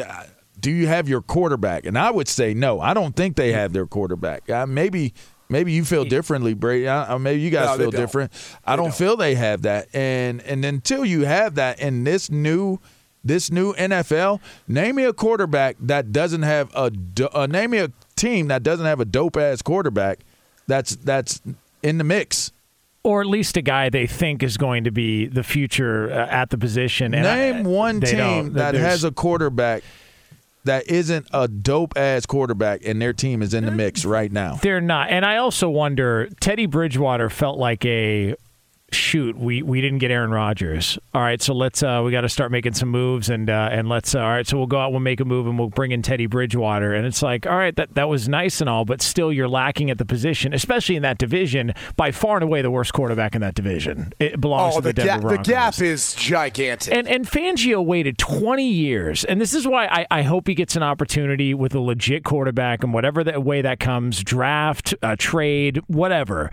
[0.59, 1.85] do you have your quarterback?
[1.85, 2.79] And I would say no.
[2.79, 4.49] I don't think they have their quarterback.
[4.49, 5.13] Uh, maybe
[5.51, 6.87] maybe you feel differently, Brady.
[6.87, 8.31] Uh, maybe you guys no, feel different.
[8.65, 9.93] I don't, don't, feel they have that.
[9.93, 12.79] And and until you have that in this new
[13.23, 16.91] this new NFL, name me a quarterback that doesn't have a
[17.33, 20.19] uh, name me a team that doesn't have a dope ass quarterback
[20.67, 21.41] that's that's
[21.83, 22.51] in the mix.
[23.03, 26.51] Or at least a guy they think is going to be the future uh, at
[26.51, 27.15] the position.
[27.15, 29.83] And name I, one team that has a quarterback
[30.65, 34.59] that isn't a dope ass quarterback and their team is in the mix right now.
[34.61, 35.09] They're not.
[35.09, 38.35] And I also wonder Teddy Bridgewater felt like a
[38.93, 40.99] shoot, we, we didn't get Aaron Rodgers.
[41.13, 43.89] All right, so let's uh, we got to start making some moves and uh, and
[43.89, 45.91] let's uh, all right, so we'll go out, we'll make a move, and we'll bring
[45.91, 46.93] in Teddy Bridgewater.
[46.93, 49.89] And it's like, all right, that that was nice and all, but still, you're lacking
[49.89, 51.73] at the position, especially in that division.
[51.95, 54.13] By far and away, the worst quarterback in that division.
[54.19, 56.93] It belongs oh, to the, the Denver ga- The gap is gigantic.
[56.93, 60.75] And and Fangio waited 20 years, and this is why I, I hope he gets
[60.75, 65.81] an opportunity with a legit quarterback, and whatever the way that comes, draft, uh, trade,
[65.87, 66.51] whatever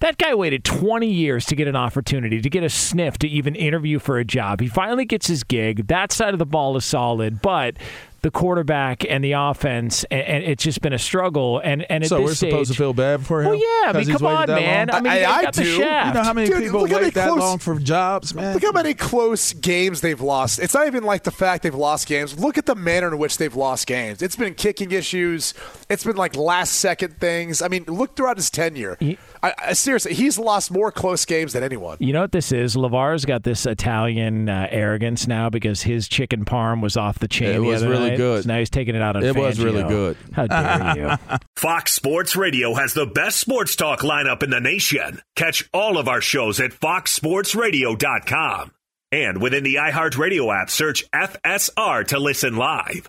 [0.00, 3.54] that guy waited 20 years to get an opportunity, to get a sniff, to even
[3.54, 4.60] interview for a job.
[4.60, 5.88] He finally gets his gig.
[5.88, 7.76] That side of the ball is solid, but
[8.22, 11.60] the quarterback and the offense, and, and, it's just been a struggle.
[11.62, 13.50] And and at so this we're stage, supposed to feel bad for him.
[13.50, 14.88] Well, yeah, I mean, come on, man.
[14.88, 14.96] Long?
[14.96, 15.62] I mean, I, I got do.
[15.62, 16.08] The shaft.
[16.08, 18.54] You know how many Dude, people wait that close, long for jobs, man?
[18.54, 20.58] Look how many close games they've lost.
[20.58, 22.38] It's not even like the fact they've lost games.
[22.38, 24.20] Look at the manner in which they've lost games.
[24.20, 25.54] It's been kicking issues.
[25.88, 27.62] It's been like last second things.
[27.62, 28.96] I mean, look throughout his tenure.
[28.98, 31.96] He, I, I, seriously, he's lost more close games than anyone.
[32.00, 32.76] You know what this is?
[32.76, 37.54] LaVar's got this Italian uh, arrogance now because his chicken parm was off the chain.
[37.54, 38.16] It was really night.
[38.16, 38.44] good.
[38.44, 39.24] So now he's taking it out on.
[39.24, 39.42] It Fangio.
[39.42, 40.16] was really good.
[40.32, 41.38] How dare you?
[41.56, 45.20] Fox Sports Radio has the best sports talk lineup in the nation.
[45.36, 48.72] Catch all of our shows at foxsportsradio.com.
[49.10, 53.08] And within the iHeartRadio app, search FSR to listen live.